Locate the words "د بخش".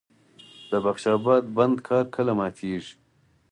0.71-1.03